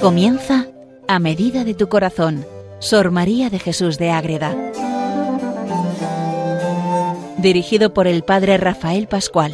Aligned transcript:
Comienza 0.00 0.66
a 1.08 1.18
medida 1.18 1.62
de 1.62 1.74
tu 1.74 1.90
corazón, 1.90 2.46
Sor 2.78 3.10
María 3.10 3.50
de 3.50 3.58
Jesús 3.58 3.98
de 3.98 4.10
Ágreda. 4.10 4.56
Dirigido 7.36 7.92
por 7.92 8.06
el 8.06 8.24
Padre 8.24 8.56
Rafael 8.56 9.08
Pascual. 9.08 9.52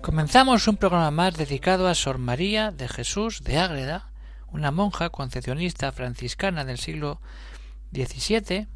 Comenzamos 0.00 0.68
un 0.68 0.76
programa 0.76 1.10
más 1.10 1.34
dedicado 1.34 1.88
a 1.88 1.96
Sor 1.96 2.18
María 2.18 2.70
de 2.70 2.86
Jesús 2.86 3.42
de 3.42 3.58
Ágreda, 3.58 4.12
una 4.52 4.70
monja 4.70 5.10
concepcionista 5.10 5.90
franciscana 5.90 6.64
del 6.64 6.78
siglo 6.78 7.20
XVII 7.92 8.68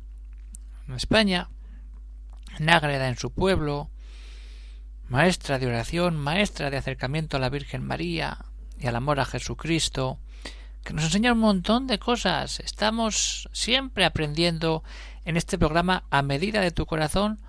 en 0.88 0.94
España, 0.94 1.50
en 2.58 2.68
Ágreda 2.68 3.06
en 3.06 3.16
su 3.16 3.30
pueblo, 3.30 3.90
maestra 5.10 5.58
de 5.58 5.66
oración, 5.66 6.16
maestra 6.16 6.70
de 6.70 6.76
acercamiento 6.76 7.36
a 7.36 7.40
la 7.40 7.50
Virgen 7.50 7.84
María 7.84 8.38
y 8.78 8.86
al 8.86 8.94
amor 8.94 9.18
a 9.18 9.24
Jesucristo, 9.24 10.20
que 10.84 10.92
nos 10.92 11.04
enseña 11.04 11.32
un 11.32 11.40
montón 11.40 11.88
de 11.88 11.98
cosas. 11.98 12.60
Estamos 12.60 13.48
siempre 13.52 14.04
aprendiendo 14.04 14.84
en 15.24 15.36
este 15.36 15.58
programa 15.58 16.04
a 16.10 16.22
medida 16.22 16.60
de 16.60 16.70
tu 16.70 16.86
corazón 16.86 17.40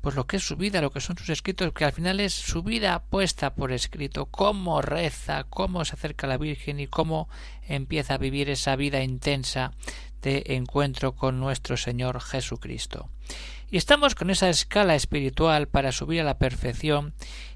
pues 0.00 0.14
lo 0.14 0.28
que 0.28 0.36
es 0.36 0.46
su 0.46 0.56
vida, 0.56 0.80
lo 0.80 0.92
que 0.92 1.00
son 1.00 1.18
sus 1.18 1.28
escritos, 1.28 1.72
que 1.72 1.84
al 1.84 1.92
final 1.92 2.20
es 2.20 2.32
su 2.32 2.62
vida 2.62 3.02
puesta 3.10 3.54
por 3.54 3.72
escrito, 3.72 4.26
cómo 4.26 4.80
reza, 4.80 5.44
cómo 5.44 5.84
se 5.84 5.94
acerca 5.94 6.26
a 6.26 6.30
la 6.30 6.38
Virgen 6.38 6.78
y 6.78 6.86
cómo 6.86 7.28
empieza 7.66 8.14
a 8.14 8.18
vivir 8.18 8.48
esa 8.48 8.76
vida 8.76 9.02
intensa 9.02 9.72
de 10.22 10.42
encuentro 10.46 11.14
con 11.14 11.40
nuestro 11.40 11.76
Señor 11.76 12.20
Jesucristo. 12.20 13.10
Y 13.70 13.76
estamos 13.76 14.14
con 14.14 14.30
esa 14.30 14.48
escala 14.48 14.94
espiritual 14.94 15.68
para 15.68 15.92
subir 15.92 16.20
a 16.22 16.24
la 16.24 16.38
perfección. 16.38 17.12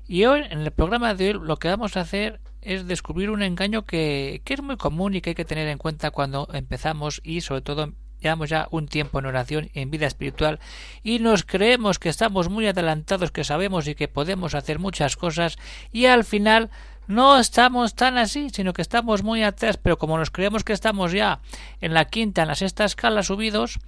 Y 0.07 0.25
hoy, 0.27 0.43
en 0.51 0.61
el 0.61 0.71
programa 0.71 1.15
de 1.15 1.29
hoy, 1.29 1.41
lo 1.43 1.57
que 1.57 1.69
vamos 1.69 1.97
a 1.97 2.01
hacer 2.01 2.41
es 2.61 2.87
descubrir 2.87 3.31
un 3.31 3.43
engaño 3.43 3.85
que, 3.85 4.43
que 4.45 4.55
es 4.55 4.63
muy 4.63 4.77
común 4.77 5.15
y 5.15 5.21
que 5.21 5.31
hay 5.31 5.35
que 5.35 5.45
tener 5.45 5.69
en 5.69 5.79
cuenta 5.79 6.11
cuando 6.11 6.49
empezamos 6.53 7.21
y 7.25 7.41
sobre 7.41 7.63
todo 7.63 7.93
llevamos 8.23 8.49
ya 8.49 8.69
un 8.71 8.87
tiempo 8.87 9.19
en 9.19 9.27
oración 9.27 9.71
en 9.75 9.91
vida 9.91 10.07
espiritual 10.07 10.61
y 11.03 11.19
nos 11.19 11.45
creemos 11.45 11.99
que 11.99 12.09
estamos 12.09 12.49
muy 12.49 12.67
adelantados, 12.67 13.33
que 13.33 13.45
sabemos 13.45 13.89
y 13.89 13.95
que 13.95 14.09
podemos 14.09 14.55
hacer 14.55 14.79
muchas 14.79 15.17
cosas 15.17 15.59
y 15.93 16.07
al 16.07 16.25
final 16.25 16.71
no 17.07 17.39
estamos 17.39 17.95
tan 17.95 18.19
así, 18.19 18.51
sino 18.51 18.73
que 18.73 18.83
estamos 18.83 19.23
muy 19.23 19.43
atrás, 19.43 19.77
pero 19.77 19.99
como 19.99 20.19
nos 20.19 20.31
creemos 20.31 20.65
que 20.65 20.73
estamos 20.73 21.13
ya 21.13 21.41
en 21.81 21.95
la 21.95 22.07
quinta, 22.07 22.43
en 22.43 22.49
la 22.49 22.55
sexta 22.55 22.85
escala 22.85 23.23
subidos, 23.23 23.79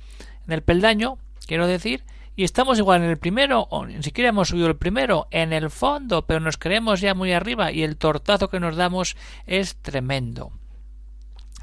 en 0.46 0.52
el 0.52 0.62
peldaño, 0.62 1.18
quiero 1.46 1.66
decir, 1.66 2.04
y 2.36 2.44
estamos 2.44 2.78
igual 2.78 3.02
en 3.02 3.10
el 3.10 3.18
primero, 3.18 3.68
o 3.70 3.86
ni 3.86 4.02
siquiera 4.02 4.30
hemos 4.30 4.48
subido 4.48 4.66
el 4.66 4.76
primero, 4.76 5.28
en 5.30 5.52
el 5.52 5.70
fondo, 5.70 6.26
pero 6.26 6.40
nos 6.40 6.56
creemos 6.56 7.00
ya 7.00 7.14
muy 7.14 7.32
arriba 7.32 7.70
y 7.70 7.82
el 7.84 7.96
tortazo 7.96 8.50
que 8.50 8.60
nos 8.60 8.76
damos 8.76 9.16
es 9.46 9.76
tremendo. 9.76 10.52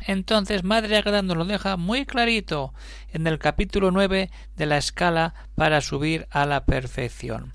Entonces, 0.08 0.64
Madre 0.64 0.98
Agreda 0.98 1.22
nos 1.22 1.38
lo 1.38 1.46
deja 1.46 1.78
muy 1.78 2.06
clarito 2.06 2.74
en 3.12 3.28
el 3.28 3.38
capítulo 3.38 3.92
9 3.92 4.32
de 4.56 4.66
la 4.66 4.78
escala 4.78 5.36
para 5.56 5.82
subir 5.82 6.28
a 6.32 6.46
la 6.46 6.66
perfección. 6.66 7.54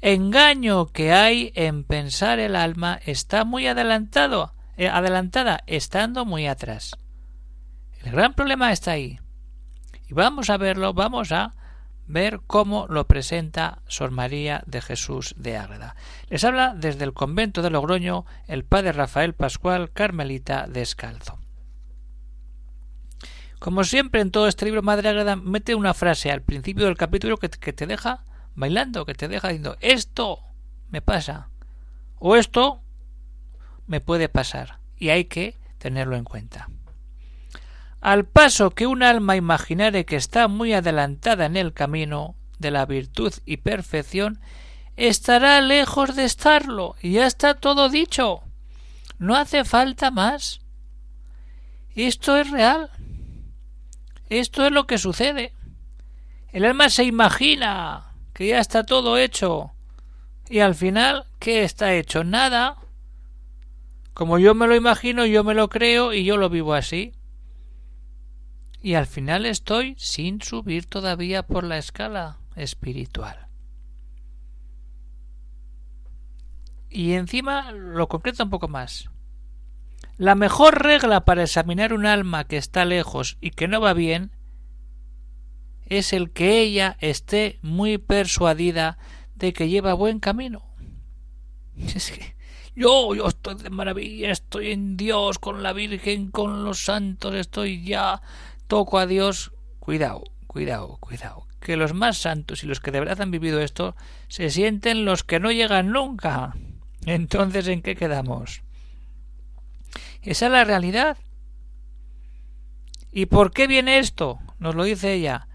Engaño 0.00 0.86
que 0.86 1.12
hay 1.12 1.52
en 1.56 1.82
pensar 1.82 2.38
el 2.38 2.54
alma 2.54 3.00
está 3.04 3.44
muy 3.44 3.66
adelantado, 3.66 4.54
eh, 4.76 4.88
adelantada, 4.88 5.64
estando 5.66 6.24
muy 6.24 6.46
atrás. 6.46 6.96
El 8.04 8.12
gran 8.12 8.34
problema 8.34 8.70
está 8.70 8.92
ahí. 8.92 9.18
Y 10.08 10.14
vamos 10.14 10.50
a 10.50 10.56
verlo, 10.56 10.94
vamos 10.94 11.32
a 11.32 11.54
ver 12.06 12.40
cómo 12.46 12.86
lo 12.88 13.08
presenta 13.08 13.82
Sor 13.88 14.12
María 14.12 14.62
de 14.66 14.80
Jesús 14.80 15.34
de 15.36 15.56
Ágreda. 15.56 15.96
Les 16.28 16.44
habla 16.44 16.74
desde 16.76 17.04
el 17.04 17.12
convento 17.12 17.60
de 17.60 17.70
Logroño 17.70 18.24
el 18.46 18.64
padre 18.64 18.92
Rafael 18.92 19.34
Pascual 19.34 19.90
Carmelita 19.92 20.68
Descalzo. 20.68 21.38
Como 23.58 23.82
siempre 23.82 24.20
en 24.20 24.30
todo 24.30 24.46
este 24.46 24.64
libro, 24.64 24.82
Madre 24.82 25.08
Ágreda 25.08 25.34
mete 25.34 25.74
una 25.74 25.92
frase 25.92 26.30
al 26.30 26.42
principio 26.42 26.84
del 26.84 26.96
capítulo 26.96 27.36
que, 27.38 27.50
que 27.50 27.72
te 27.72 27.88
deja 27.88 28.22
bailando, 28.58 29.06
que 29.06 29.14
te 29.14 29.28
deja 29.28 29.48
diciendo 29.48 29.76
esto 29.80 30.40
me 30.90 31.00
pasa 31.00 31.48
o 32.18 32.34
esto 32.34 32.82
me 33.86 34.00
puede 34.00 34.28
pasar 34.28 34.80
y 34.98 35.10
hay 35.10 35.26
que 35.26 35.56
tenerlo 35.78 36.16
en 36.16 36.24
cuenta. 36.24 36.68
Al 38.00 38.26
paso 38.26 38.70
que 38.70 38.86
un 38.86 39.02
alma 39.02 39.36
imaginare 39.36 40.04
que 40.04 40.16
está 40.16 40.48
muy 40.48 40.72
adelantada 40.72 41.46
en 41.46 41.56
el 41.56 41.72
camino 41.72 42.34
de 42.58 42.70
la 42.70 42.84
virtud 42.84 43.32
y 43.46 43.58
perfección, 43.58 44.40
estará 44.96 45.60
lejos 45.60 46.16
de 46.16 46.24
estarlo, 46.24 46.96
y 47.00 47.12
ya 47.12 47.26
está 47.26 47.54
todo 47.54 47.88
dicho. 47.88 48.42
No 49.18 49.36
hace 49.36 49.64
falta 49.64 50.10
más. 50.10 50.60
Esto 51.94 52.36
es 52.36 52.50
real. 52.50 52.90
Esto 54.28 54.66
es 54.66 54.72
lo 54.72 54.86
que 54.86 54.98
sucede. 54.98 55.52
El 56.52 56.64
alma 56.64 56.88
se 56.88 57.04
imagina 57.04 58.07
que 58.38 58.46
ya 58.46 58.60
está 58.60 58.84
todo 58.84 59.18
hecho. 59.18 59.72
Y 60.48 60.60
al 60.60 60.76
final, 60.76 61.24
¿qué 61.40 61.64
está 61.64 61.94
hecho? 61.94 62.22
Nada. 62.22 62.76
Como 64.14 64.38
yo 64.38 64.54
me 64.54 64.68
lo 64.68 64.76
imagino, 64.76 65.26
yo 65.26 65.42
me 65.42 65.54
lo 65.54 65.68
creo 65.68 66.12
y 66.12 66.22
yo 66.22 66.36
lo 66.36 66.48
vivo 66.48 66.74
así 66.74 67.14
y 68.80 68.94
al 68.94 69.06
final 69.06 69.44
estoy 69.44 69.96
sin 69.98 70.40
subir 70.40 70.86
todavía 70.86 71.42
por 71.42 71.64
la 71.64 71.78
escala 71.78 72.38
espiritual. 72.54 73.48
Y 76.88 77.14
encima 77.14 77.72
lo 77.72 78.06
concreto 78.06 78.44
un 78.44 78.50
poco 78.50 78.68
más. 78.68 79.10
La 80.16 80.36
mejor 80.36 80.80
regla 80.80 81.24
para 81.24 81.42
examinar 81.42 81.92
un 81.92 82.06
alma 82.06 82.44
que 82.44 82.56
está 82.56 82.84
lejos 82.84 83.36
y 83.40 83.50
que 83.50 83.66
no 83.66 83.80
va 83.80 83.94
bien 83.94 84.30
es 85.88 86.12
el 86.12 86.30
que 86.30 86.60
ella 86.60 86.96
esté 87.00 87.58
muy 87.62 87.98
persuadida 87.98 88.98
de 89.34 89.52
que 89.52 89.68
lleva 89.68 89.94
buen 89.94 90.20
camino. 90.20 90.64
Es 91.94 92.10
que 92.10 92.36
yo, 92.74 93.14
yo 93.14 93.26
estoy 93.26 93.56
de 93.56 93.70
maravilla, 93.70 94.30
estoy 94.30 94.70
en 94.70 94.96
Dios, 94.96 95.38
con 95.38 95.62
la 95.62 95.72
Virgen, 95.72 96.30
con 96.30 96.62
los 96.64 96.84
santos, 96.84 97.34
estoy 97.34 97.82
ya 97.84 98.22
toco 98.68 98.98
a 98.98 99.06
Dios, 99.06 99.52
cuidado, 99.80 100.22
cuidado, 100.46 100.98
cuidado, 100.98 101.46
que 101.60 101.76
los 101.76 101.92
más 101.92 102.18
santos 102.18 102.62
y 102.62 102.66
los 102.66 102.78
que 102.78 102.92
de 102.92 103.00
verdad 103.00 103.20
han 103.20 103.32
vivido 103.32 103.60
esto 103.60 103.96
se 104.28 104.50
sienten 104.50 105.04
los 105.04 105.24
que 105.24 105.40
no 105.40 105.50
llegan 105.50 105.90
nunca. 105.90 106.54
Entonces, 107.04 107.66
¿en 107.66 107.82
qué 107.82 107.96
quedamos? 107.96 108.62
Esa 110.22 110.46
es 110.46 110.52
la 110.52 110.64
realidad. 110.64 111.16
¿Y 113.10 113.26
por 113.26 113.50
qué 113.50 113.66
viene 113.66 113.98
esto? 113.98 114.38
Nos 114.58 114.74
lo 114.74 114.84
dice 114.84 115.14
ella. 115.14 115.47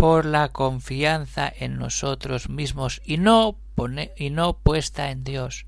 Por 0.00 0.24
la 0.24 0.48
confianza 0.48 1.52
en 1.54 1.76
nosotros 1.76 2.48
mismos 2.48 3.02
y 3.04 3.18
no, 3.18 3.58
pone, 3.74 4.12
y 4.16 4.30
no 4.30 4.54
puesta 4.54 5.10
en 5.10 5.24
Dios. 5.24 5.66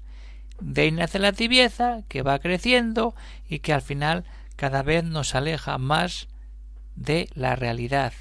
De 0.59 0.81
ahí 0.81 0.91
nace 0.91 1.19
la 1.19 1.33
tibieza 1.33 2.01
que 2.09 2.23
va 2.23 2.39
creciendo 2.39 3.15
y 3.47 3.59
que 3.59 3.75
al 3.75 3.83
final 3.83 4.25
cada 4.57 4.83
vez 4.83 5.05
nos 5.05 5.35
aleja 5.35 5.77
más 5.77 6.29
de 6.97 7.29
la 7.35 7.57
realidad. 7.57 8.15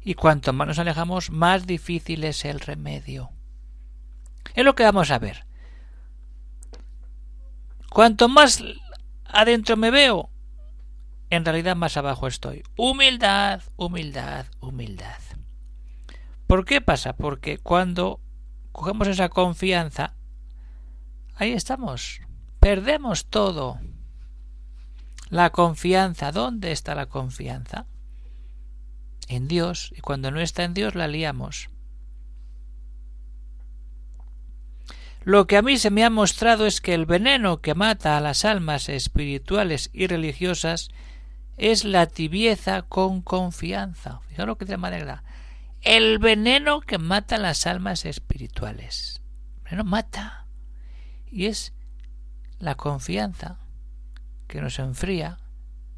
Y 0.00 0.14
cuanto 0.14 0.54
más 0.54 0.68
nos 0.68 0.78
alejamos, 0.78 1.30
más 1.30 1.66
difícil 1.66 2.24
es 2.24 2.46
el 2.46 2.58
remedio. 2.58 3.28
Es 4.54 4.64
lo 4.64 4.74
que 4.74 4.84
vamos 4.84 5.10
a 5.10 5.18
ver. 5.18 5.44
Cuanto 7.90 8.26
más 8.30 8.64
adentro 9.26 9.76
me 9.76 9.90
veo, 9.90 10.31
en 11.32 11.46
realidad 11.46 11.76
más 11.76 11.96
abajo 11.96 12.26
estoy. 12.26 12.62
Humildad, 12.76 13.62
humildad, 13.76 14.44
humildad. 14.60 15.18
¿Por 16.46 16.66
qué 16.66 16.82
pasa? 16.82 17.16
Porque 17.16 17.56
cuando 17.56 18.20
cogemos 18.70 19.08
esa 19.08 19.30
confianza, 19.30 20.14
ahí 21.36 21.52
estamos. 21.52 22.20
Perdemos 22.60 23.30
todo. 23.30 23.80
La 25.30 25.48
confianza, 25.48 26.32
¿dónde 26.32 26.70
está 26.70 26.94
la 26.94 27.06
confianza? 27.06 27.86
En 29.26 29.48
Dios, 29.48 29.90
y 29.96 30.02
cuando 30.02 30.30
no 30.30 30.38
está 30.38 30.64
en 30.64 30.74
Dios 30.74 30.94
la 30.94 31.08
liamos. 31.08 31.70
Lo 35.24 35.46
que 35.46 35.56
a 35.56 35.62
mí 35.62 35.78
se 35.78 35.88
me 35.88 36.04
ha 36.04 36.10
mostrado 36.10 36.66
es 36.66 36.82
que 36.82 36.92
el 36.92 37.06
veneno 37.06 37.62
que 37.62 37.74
mata 37.74 38.18
a 38.18 38.20
las 38.20 38.44
almas 38.44 38.90
espirituales 38.90 39.88
y 39.94 40.08
religiosas 40.08 40.90
es 41.56 41.84
la 41.84 42.06
tibieza 42.06 42.82
con 42.82 43.22
confianza. 43.22 44.20
Fijaros 44.28 44.48
lo 44.48 44.58
que 44.58 44.64
de 44.64 44.76
manera. 44.76 45.24
El 45.80 46.18
veneno 46.18 46.80
que 46.80 46.98
mata 46.98 47.38
las 47.38 47.66
almas 47.66 48.04
espirituales. 48.04 49.20
El 49.56 49.62
veneno 49.64 49.84
mata. 49.84 50.46
Y 51.30 51.46
es 51.46 51.72
la 52.58 52.74
confianza 52.74 53.58
que 54.46 54.60
nos 54.60 54.78
enfría 54.78 55.38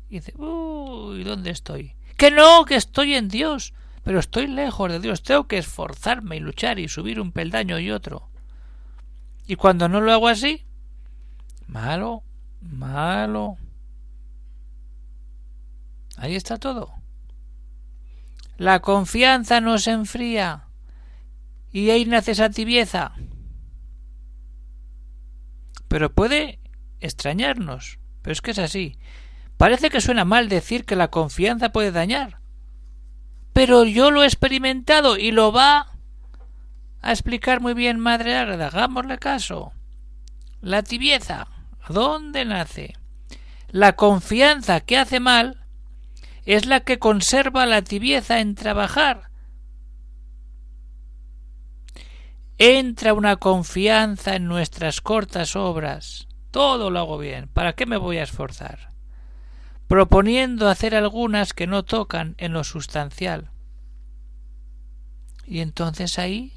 y 0.08 0.20
dice, 0.20 0.32
uy, 0.36 1.24
¿dónde 1.24 1.50
estoy? 1.50 1.96
Que 2.16 2.30
no, 2.30 2.64
que 2.64 2.76
estoy 2.76 3.14
en 3.14 3.28
Dios. 3.28 3.74
pero 4.04 4.20
estoy 4.20 4.46
lejos 4.46 4.92
de 4.92 5.00
Dios, 5.00 5.22
tengo 5.22 5.48
que 5.48 5.58
esforzarme 5.58 6.36
y 6.36 6.40
luchar 6.40 6.78
y 6.78 6.88
subir 6.88 7.20
un 7.20 7.32
peldaño 7.32 7.78
y 7.78 7.90
otro. 7.90 8.28
Y 9.46 9.56
cuando 9.56 9.88
no 9.88 10.00
lo 10.00 10.12
hago 10.12 10.28
así, 10.28 10.64
malo, 11.66 12.22
malo. 12.60 13.56
Ahí 16.16 16.37
está 16.37 16.58
todo. 16.58 16.93
La 18.56 18.81
confianza 18.81 19.61
nos 19.61 19.87
enfría 19.88 20.69
y 21.72 21.90
ahí 21.90 22.05
nace 22.05 22.32
esa 22.32 22.50
tibieza. 22.50 23.12
Pero 25.88 26.14
puede 26.14 26.61
extrañarnos, 27.00 27.99
pero 28.22 28.32
es 28.32 28.40
que 28.40 28.52
es 28.52 28.58
así. 28.58 28.96
Parece 29.56 29.90
que 29.90 30.00
suena 30.00 30.25
mal 30.25 30.49
decir 30.49 30.84
que 30.84 30.96
la 30.96 31.08
confianza 31.08 31.72
puede 31.72 31.90
dañar. 31.90 32.38
Pero 33.52 33.84
yo 33.84 34.10
lo 34.10 34.22
he 34.22 34.26
experimentado 34.26 35.17
y 35.17 35.31
lo 35.31 35.52
va 35.52 35.93
a 37.02 37.10
explicar 37.12 37.60
muy 37.60 37.75
bien 37.75 37.99
Madre 37.99 38.37
Ágreda. 38.37 38.69
Hagámosle 38.69 39.19
caso. 39.19 39.72
La 40.60 40.82
tibieza, 40.82 41.49
¿dónde 41.88 42.44
nace? 42.44 42.94
La 43.69 43.94
confianza 43.94 44.81
que 44.81 44.96
hace 44.96 45.20
mal 45.20 45.63
es 46.44 46.67
la 46.67 46.81
que 46.81 46.99
conserva 46.99 47.67
la 47.67 47.82
tibieza 47.82 48.41
en 48.41 48.55
trabajar. 48.55 49.31
Entra 52.58 53.14
una 53.14 53.37
confianza 53.37 54.37
en 54.37 54.46
nuestras 54.46 55.00
cortas 55.00 55.56
obras. 55.56 56.29
Todo 56.50 56.91
lo 56.91 57.00
hago 57.00 57.19
bien. 57.19 57.49
¿Para 57.49 57.73
qué 57.73 57.87
me 57.87 57.96
voy 57.96 58.19
a 58.19 58.23
esforzar? 58.23 58.94
proponiendo 59.87 60.69
hacer 60.69 60.94
algunas 60.94 61.52
que 61.52 61.67
no 61.67 61.85
tocan 61.85 62.35
en 62.38 62.52
lo 62.52 62.64
sustancial. 62.64 63.50
Y 65.46 65.61
entonces 65.61 66.19
ahí 66.19 66.52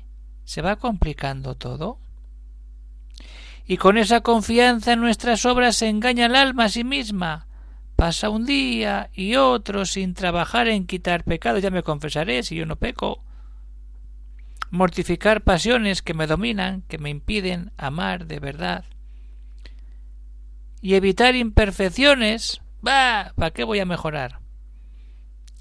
se 0.45 0.61
va 0.61 0.77
complicando 0.77 1.55
todo. 1.55 1.99
Y 3.65 3.77
con 3.77 3.97
esa 3.97 4.21
confianza 4.21 4.93
en 4.93 5.01
nuestras 5.01 5.45
obras 5.45 5.75
se 5.75 5.89
engaña 5.89 6.27
el 6.27 6.35
alma 6.35 6.65
a 6.65 6.69
sí 6.69 6.85
misma. 6.85 7.47
Pasa 7.97 8.29
un 8.29 8.45
día 8.45 9.09
y 9.13 9.35
otro 9.35 9.85
sin 9.85 10.13
trabajar 10.13 10.69
en 10.69 10.87
quitar 10.87 11.25
pecados, 11.25 11.61
ya 11.61 11.71
me 11.71 11.83
confesaré 11.83 12.43
si 12.43 12.55
yo 12.55 12.65
no 12.65 12.77
peco. 12.77 13.21
Mortificar 14.69 15.41
pasiones 15.41 16.01
que 16.01 16.13
me 16.13 16.27
dominan, 16.27 16.83
que 16.83 16.97
me 16.97 17.09
impiden 17.09 17.73
amar 17.75 18.27
de 18.27 18.39
verdad. 18.39 18.85
Y 20.79 20.93
evitar 20.93 21.35
imperfecciones 21.35 22.61
Bah, 22.81 23.33
¿para 23.35 23.51
qué 23.51 23.63
voy 23.63 23.79
a 23.79 23.85
mejorar? 23.85 24.39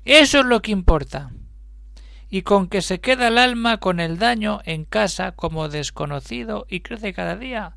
Eso 0.05 0.41
es 0.41 0.47
lo 0.47 0.63
que 0.63 0.71
importa. 0.71 1.33
Y 2.29 2.43
con 2.43 2.69
que 2.69 2.83
se 2.83 3.01
queda 3.01 3.29
el 3.29 3.39
alma 3.39 3.79
con 3.79 3.99
el 3.99 4.19
daño 4.19 4.61
en 4.65 4.85
casa 4.85 5.33
como 5.33 5.69
desconocido 5.69 6.67
y 6.69 6.81
crece 6.81 7.13
cada 7.13 7.37
día. 7.37 7.77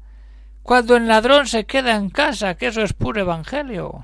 Cuando 0.64 0.98
el 0.98 1.08
ladrón 1.08 1.48
se 1.48 1.66
queda 1.66 1.96
en 1.96 2.10
casa, 2.10 2.56
que 2.56 2.68
eso 2.68 2.82
es 2.82 2.94
puro 2.94 3.22
evangelio. 3.22 4.04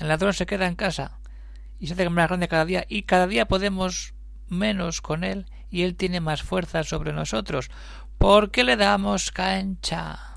El 0.00 0.08
ladrón 0.08 0.32
se 0.32 0.46
queda 0.46 0.66
en 0.66 0.76
casa 0.76 1.20
y 1.78 1.86
se 1.86 1.92
hace 1.92 2.08
más 2.08 2.28
grande 2.28 2.48
cada 2.48 2.64
día 2.64 2.86
y 2.88 3.02
cada 3.02 3.26
día 3.26 3.46
podemos 3.46 4.14
menos 4.48 5.02
con 5.02 5.24
él 5.24 5.46
y 5.70 5.82
él 5.82 5.94
tiene 5.94 6.20
más 6.20 6.42
fuerza 6.42 6.82
sobre 6.84 7.12
nosotros. 7.12 7.70
Porque 8.16 8.64
le 8.64 8.76
damos 8.76 9.30
cancha 9.30 10.30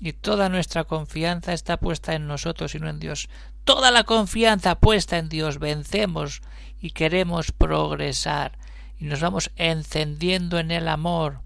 y 0.00 0.12
toda 0.12 0.48
nuestra 0.48 0.84
confianza 0.84 1.52
está 1.52 1.78
puesta 1.78 2.14
en 2.14 2.28
nosotros 2.28 2.74
y 2.76 2.78
no 2.78 2.88
en 2.88 3.00
Dios. 3.00 3.28
Toda 3.64 3.90
la 3.90 4.04
confianza 4.04 4.76
puesta 4.76 5.18
en 5.18 5.28
Dios 5.28 5.58
vencemos 5.58 6.42
y 6.80 6.92
queremos 6.92 7.50
progresar. 7.50 8.56
Y 8.98 9.04
nos 9.04 9.20
vamos 9.20 9.50
encendiendo 9.56 10.60
en 10.60 10.70
el 10.70 10.86
amor, 10.86 11.40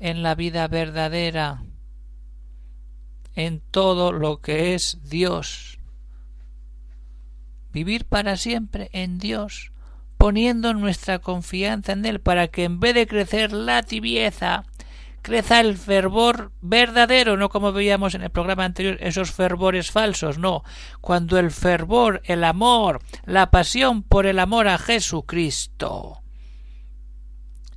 en 0.00 0.24
la 0.24 0.34
vida 0.34 0.66
verdadera, 0.66 1.62
en 3.34 3.60
todo 3.70 4.12
lo 4.12 4.40
que 4.40 4.74
es 4.74 4.98
Dios. 5.02 5.78
Vivir 7.72 8.04
para 8.04 8.36
siempre 8.36 8.90
en 8.92 9.18
Dios, 9.18 9.72
poniendo 10.18 10.74
nuestra 10.74 11.18
confianza 11.18 11.92
en 11.92 12.04
Él 12.04 12.20
para 12.20 12.48
que 12.48 12.64
en 12.64 12.80
vez 12.80 12.94
de 12.94 13.06
crecer 13.06 13.52
la 13.52 13.82
tibieza, 13.82 14.64
creza 15.22 15.60
el 15.60 15.76
fervor 15.78 16.52
verdadero, 16.60 17.36
no 17.36 17.48
como 17.48 17.72
veíamos 17.72 18.14
en 18.14 18.22
el 18.22 18.30
programa 18.30 18.64
anterior, 18.64 18.98
esos 19.00 19.32
fervores 19.32 19.90
falsos, 19.90 20.38
no. 20.38 20.64
Cuando 21.00 21.38
el 21.38 21.50
fervor, 21.50 22.20
el 22.24 22.44
amor, 22.44 23.00
la 23.24 23.50
pasión 23.50 24.02
por 24.02 24.26
el 24.26 24.38
amor 24.38 24.68
a 24.68 24.78
Jesucristo 24.78 26.22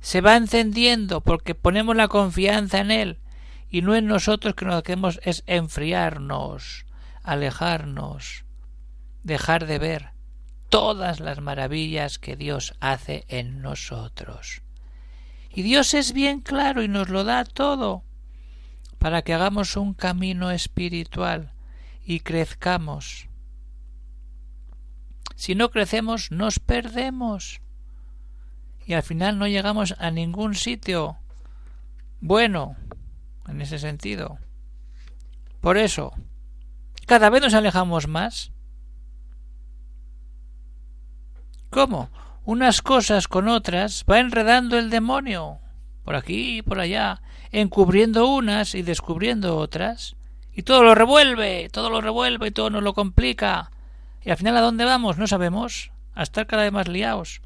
se 0.06 0.20
va 0.20 0.36
encendiendo 0.36 1.20
porque 1.20 1.56
ponemos 1.56 1.96
la 1.96 2.06
confianza 2.06 2.78
en 2.78 2.92
Él 2.92 3.18
y 3.70 3.82
no 3.82 3.94
en 3.94 4.06
nosotros 4.06 4.54
que 4.54 4.64
lo 4.64 4.82
que 4.82 4.92
hacemos 4.92 5.20
es 5.22 5.42
enfriarnos, 5.46 6.86
alejarnos, 7.22 8.44
dejar 9.22 9.66
de 9.66 9.78
ver 9.78 10.10
todas 10.68 11.20
las 11.20 11.40
maravillas 11.40 12.18
que 12.18 12.36
Dios 12.36 12.74
hace 12.80 13.24
en 13.28 13.62
nosotros. 13.62 14.62
Y 15.50 15.62
Dios 15.62 15.94
es 15.94 16.12
bien 16.12 16.40
claro 16.40 16.82
y 16.82 16.88
nos 16.88 17.08
lo 17.08 17.24
da 17.24 17.44
todo 17.44 18.04
para 18.98 19.22
que 19.22 19.34
hagamos 19.34 19.76
un 19.76 19.94
camino 19.94 20.50
espiritual 20.50 21.52
y 22.04 22.20
crezcamos. 22.20 23.28
Si 25.34 25.54
no 25.54 25.70
crecemos, 25.70 26.30
nos 26.30 26.58
perdemos 26.58 27.60
y 28.86 28.94
al 28.94 29.02
final 29.02 29.38
no 29.38 29.48
llegamos 29.48 29.94
a 29.98 30.10
ningún 30.10 30.54
sitio 30.54 31.18
bueno 32.20 32.76
en 33.48 33.60
ese 33.60 33.78
sentido. 33.78 34.38
Por 35.60 35.76
eso, 35.78 36.12
cada 37.06 37.30
vez 37.30 37.42
nos 37.42 37.54
alejamos 37.54 38.08
más. 38.08 38.52
¿Cómo? 41.70 42.10
unas 42.46 42.80
cosas 42.80 43.26
con 43.26 43.48
otras, 43.48 44.04
va 44.10 44.20
enredando 44.20 44.78
el 44.78 44.88
demonio, 44.88 45.58
por 46.04 46.14
aquí 46.14 46.58
y 46.58 46.62
por 46.62 46.78
allá, 46.78 47.20
encubriendo 47.50 48.28
unas 48.28 48.76
y 48.76 48.82
descubriendo 48.82 49.56
otras, 49.56 50.14
y 50.54 50.62
todo 50.62 50.84
lo 50.84 50.94
revuelve, 50.94 51.68
todo 51.70 51.90
lo 51.90 52.00
revuelve, 52.00 52.46
y 52.46 52.50
todo 52.52 52.70
nos 52.70 52.84
lo 52.84 52.94
complica, 52.94 53.72
y 54.22 54.30
al 54.30 54.36
final 54.36 54.56
a 54.56 54.60
dónde 54.60 54.84
vamos 54.84 55.18
no 55.18 55.26
sabemos, 55.26 55.90
a 56.14 56.22
estar 56.22 56.46
cada 56.46 56.62
vez 56.62 56.72
más 56.72 56.86
liados. 56.86 57.42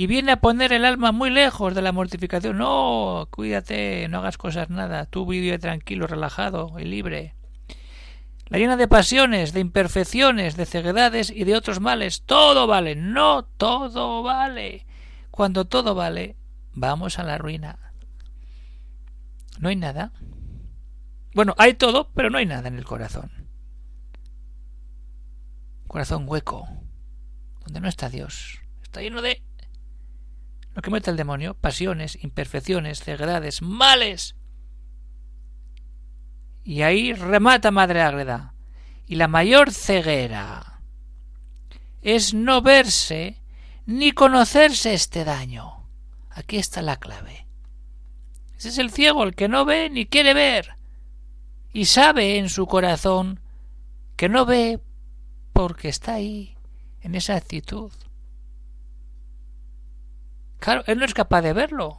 Y 0.00 0.06
viene 0.06 0.32
a 0.32 0.40
poner 0.40 0.72
el 0.72 0.86
alma 0.86 1.12
muy 1.12 1.28
lejos 1.28 1.74
de 1.74 1.82
la 1.82 1.92
mortificación. 1.92 2.56
No, 2.56 3.28
cuídate, 3.30 4.08
no 4.08 4.20
hagas 4.20 4.38
cosas 4.38 4.70
nada, 4.70 5.04
tú 5.04 5.26
vive 5.26 5.58
tranquilo, 5.58 6.06
relajado 6.06 6.72
y 6.78 6.84
libre 6.84 7.34
la 8.46 8.56
llena 8.56 8.78
de 8.78 8.88
pasiones, 8.88 9.52
de 9.52 9.60
imperfecciones, 9.60 10.56
de 10.56 10.64
ceguedades 10.64 11.28
y 11.30 11.44
de 11.44 11.54
otros 11.54 11.80
males. 11.80 12.22
Todo 12.22 12.66
vale, 12.66 12.96
no 12.96 13.44
todo 13.44 14.22
vale. 14.22 14.86
Cuando 15.30 15.66
todo 15.66 15.94
vale, 15.94 16.34
vamos 16.72 17.18
a 17.18 17.22
la 17.22 17.36
ruina. 17.36 17.92
No 19.58 19.68
hay 19.68 19.76
nada. 19.76 20.12
Bueno, 21.34 21.54
hay 21.58 21.74
todo, 21.74 22.10
pero 22.14 22.30
no 22.30 22.38
hay 22.38 22.46
nada 22.46 22.68
en 22.68 22.78
el 22.78 22.86
corazón. 22.86 23.30
Corazón 25.86 26.24
hueco, 26.26 26.66
donde 27.66 27.80
no 27.80 27.88
está 27.88 28.08
Dios. 28.08 28.62
Está 28.82 29.02
lleno 29.02 29.20
de 29.20 29.42
lo 30.80 30.82
que 30.82 30.90
mete 30.90 31.10
el 31.10 31.18
demonio, 31.18 31.52
pasiones, 31.52 32.16
imperfecciones, 32.24 33.00
ceguedades, 33.04 33.60
males. 33.60 34.34
Y 36.64 36.80
ahí 36.80 37.12
remata 37.12 37.70
Madre 37.70 38.00
Ágreda. 38.00 38.54
Y 39.06 39.16
la 39.16 39.28
mayor 39.28 39.72
ceguera 39.72 40.80
es 42.00 42.32
no 42.32 42.62
verse 42.62 43.42
ni 43.84 44.12
conocerse 44.12 44.94
este 44.94 45.24
daño. 45.24 45.86
Aquí 46.30 46.56
está 46.56 46.80
la 46.80 46.96
clave. 46.96 47.46
Ese 48.56 48.70
es 48.70 48.78
el 48.78 48.90
ciego, 48.90 49.24
el 49.24 49.34
que 49.34 49.48
no 49.48 49.66
ve 49.66 49.90
ni 49.90 50.06
quiere 50.06 50.32
ver. 50.32 50.76
Y 51.74 51.84
sabe 51.84 52.38
en 52.38 52.48
su 52.48 52.66
corazón 52.66 53.40
que 54.16 54.30
no 54.30 54.46
ve 54.46 54.80
porque 55.52 55.90
está 55.90 56.14
ahí, 56.14 56.56
en 57.02 57.16
esa 57.16 57.36
actitud. 57.36 57.92
Claro, 60.60 60.84
él 60.86 60.98
no 60.98 61.04
es 61.04 61.14
capaz 61.14 61.42
de 61.42 61.52
verlo, 61.52 61.98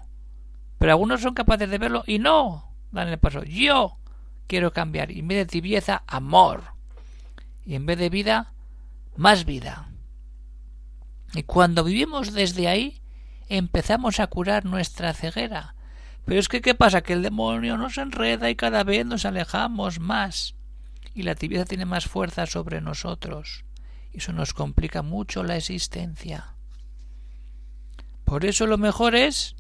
pero 0.78 0.94
algunos 0.94 1.22
son 1.22 1.34
capaces 1.34 1.70
de 1.70 1.78
verlo 1.78 2.04
y 2.08 2.20
no 2.20 2.74
dan 2.92 3.08
el 3.08 3.20
paso. 3.20 3.44
Yo 3.44 3.98
quiero 4.48 4.72
cambiar. 4.72 5.12
Y 5.12 5.20
en 5.20 5.28
vez 5.28 5.38
de 5.40 5.46
tibieza, 5.46 6.04
amor. 6.08 6.64
Y 7.66 7.76
en 7.76 7.86
vez 7.86 7.98
de 7.98 8.10
vida, 8.10 8.54
más 9.16 9.46
vida. 9.46 9.90
Y 11.34 11.44
cuando 11.44 11.84
vivimos 11.84 12.34
desde 12.34 12.68
ahí, 12.68 13.02
empezamos 13.48 14.20
a 14.20 14.28
curar 14.28 14.66
nuestra 14.66 15.14
ceguera. 15.14 15.76
Pero 16.26 16.40
es 16.40 16.50
que, 16.50 16.62
¿qué 16.62 16.76
pasa? 16.76 17.02
Que 17.02 17.14
el 17.14 17.24
demonio 17.24 17.78
nos 17.78 17.98
enreda 17.98 18.50
y 18.50 18.56
cada 18.56 18.84
vez 18.84 19.06
nos 19.06 19.26
alejamos 19.26 20.00
más. 20.00 20.56
Y 21.14 21.24
la 21.24 21.36
tibieza 21.36 21.66
tiene 21.66 21.86
más 21.86 22.06
fuerza 22.06 22.46
sobre 22.46 22.82
nosotros. 22.82 23.66
y 24.14 24.18
eso 24.18 24.34
nos 24.34 24.54
complica 24.54 25.02
mucho 25.02 25.44
la 25.44 25.56
existencia. 25.56 26.56
Por 28.32 28.46
eso 28.46 28.66
lo 28.66 28.78
mejor 28.78 29.14
es 29.14 29.58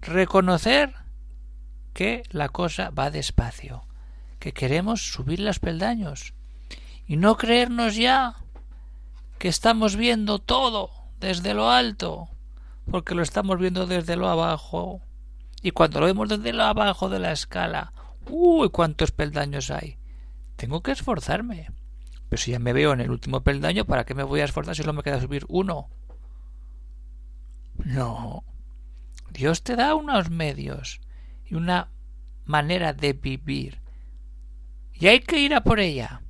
reconocer 0.00 0.94
que 1.92 2.22
la 2.30 2.48
cosa 2.48 2.88
va 2.88 3.10
despacio, 3.10 3.84
que 4.38 4.54
queremos 4.54 5.12
subir 5.12 5.38
los 5.38 5.58
peldaños 5.58 6.32
y 7.06 7.18
no 7.18 7.36
creernos 7.36 7.96
ya 7.96 8.36
que 9.38 9.48
estamos 9.48 9.96
viendo 9.96 10.38
todo 10.38 10.88
desde 11.20 11.52
lo 11.52 11.70
alto, 11.70 12.30
porque 12.90 13.14
lo 13.14 13.20
estamos 13.20 13.58
viendo 13.58 13.86
desde 13.86 14.16
lo 14.16 14.28
abajo. 14.28 15.02
Y 15.60 15.72
cuando 15.72 16.00
lo 16.00 16.06
vemos 16.06 16.30
desde 16.30 16.54
lo 16.54 16.64
abajo 16.64 17.10
de 17.10 17.18
la 17.18 17.32
escala, 17.32 17.92
uy, 18.30 18.70
cuántos 18.70 19.10
peldaños 19.10 19.70
hay. 19.70 19.98
Tengo 20.56 20.82
que 20.82 20.92
esforzarme. 20.92 21.68
Pero 22.30 22.40
si 22.40 22.52
ya 22.52 22.58
me 22.58 22.72
veo 22.72 22.94
en 22.94 23.02
el 23.02 23.10
último 23.10 23.42
peldaño, 23.42 23.84
¿para 23.84 24.06
qué 24.06 24.14
me 24.14 24.22
voy 24.22 24.40
a 24.40 24.46
esforzar 24.46 24.74
si 24.74 24.80
solo 24.80 24.94
me 24.94 25.02
queda 25.02 25.20
subir 25.20 25.44
uno? 25.50 25.90
No. 27.84 28.44
Dios 29.30 29.62
te 29.62 29.76
da 29.76 29.94
unos 29.94 30.30
medios 30.30 31.00
y 31.44 31.54
una 31.54 31.88
manera 32.44 32.92
de 32.92 33.12
vivir. 33.12 33.80
Y 34.92 35.08
hay 35.08 35.20
que 35.20 35.38
ir 35.38 35.54
a 35.54 35.62
por 35.62 35.80
ella. 35.80 36.22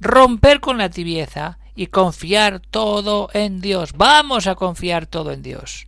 Romper 0.00 0.60
con 0.60 0.78
la 0.78 0.90
tibieza 0.90 1.58
y 1.74 1.88
confiar 1.88 2.60
todo 2.60 3.30
en 3.32 3.60
Dios. 3.60 3.92
Vamos 3.96 4.46
a 4.46 4.54
confiar 4.54 5.06
todo 5.06 5.32
en 5.32 5.42
Dios. 5.42 5.87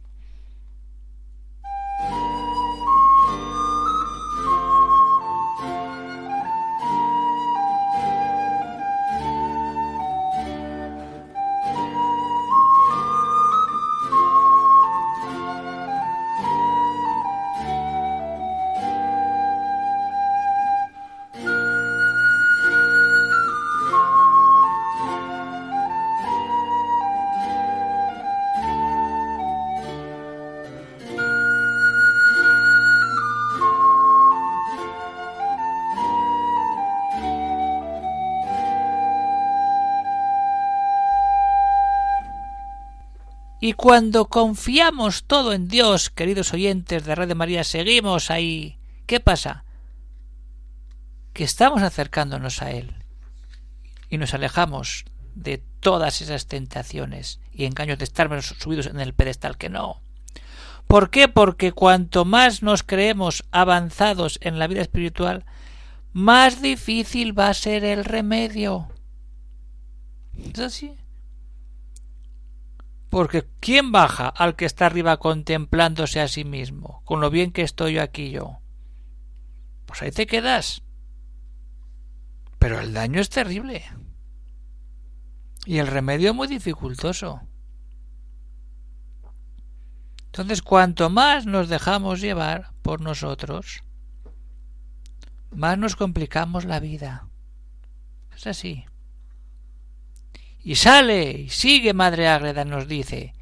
Y 43.71 43.75
cuando 43.75 44.25
confiamos 44.25 45.23
todo 45.29 45.53
en 45.53 45.69
Dios, 45.69 46.11
queridos 46.11 46.53
oyentes 46.53 47.05
de 47.05 47.15
Radio 47.15 47.37
María, 47.37 47.63
seguimos 47.63 48.29
ahí. 48.29 48.81
¿Qué 49.07 49.21
pasa? 49.21 49.65
Que 51.33 51.45
estamos 51.45 51.81
acercándonos 51.83 52.63
a 52.63 52.73
Él 52.73 52.97
y 54.09 54.19
nos 54.19 54.35
alejamos 54.35 55.05
de 55.37 55.63
todas 55.79 56.21
esas 56.21 56.49
tentaciones 56.49 57.39
y 57.53 57.65
engaños 57.65 57.99
de 57.99 58.07
estar 58.07 58.43
subidos 58.43 58.87
en 58.87 58.99
el 58.99 59.15
pedestal 59.15 59.57
que 59.57 59.69
no. 59.69 60.03
¿Por 60.89 61.11
qué? 61.11 61.29
Porque 61.29 61.71
cuanto 61.71 62.25
más 62.25 62.65
nos 62.65 62.83
creemos 62.83 63.45
avanzados 63.53 64.41
en 64.43 64.59
la 64.59 64.67
vida 64.67 64.81
espiritual, 64.81 65.45
más 66.13 66.61
difícil 66.61 67.39
va 67.39 67.51
a 67.51 67.55
ser 67.55 67.85
el 67.85 68.05
remedio. 68.05 68.89
¿Es 70.37 70.59
así? 70.59 70.97
Porque 73.11 73.49
¿quién 73.59 73.91
baja 73.91 74.29
al 74.29 74.55
que 74.55 74.65
está 74.65 74.87
arriba 74.87 75.19
contemplándose 75.19 76.21
a 76.21 76.29
sí 76.29 76.45
mismo, 76.45 77.03
con 77.05 77.21
lo 77.21 77.29
bien 77.29 77.51
que 77.51 77.63
estoy 77.63 77.95
yo 77.95 78.03
aquí 78.03 78.31
yo? 78.31 78.61
Pues 79.87 80.01
ahí 80.03 80.13
te 80.13 80.27
quedas. 80.27 80.83
Pero 82.61 82.79
el 82.79 82.95
daño 82.95 83.21
es 83.21 83.29
terrible. 83.29 83.85
Y 85.67 85.79
el 85.79 85.89
remedio 85.89 86.33
muy 86.35 86.47
dificultoso. 86.47 87.41
Entonces, 90.27 90.63
cuanto 90.63 91.11
más 91.11 91.47
nos 91.47 91.69
dejamos 91.69 92.21
llevar 92.21 92.73
por 92.83 93.01
nosotros, 93.01 93.83
más 95.51 95.77
nos 95.77 95.97
complicamos 95.97 96.65
la 96.65 96.79
vida. 96.79 97.27
Es 98.37 98.47
así. 98.47 98.85
Y 100.63 100.75
sale, 100.75 101.33
y 101.33 101.49
sigue 101.49 101.95
Madre 101.95 102.29
Ágreda, 102.29 102.65
nos 102.65 102.87
dice. 102.87 103.35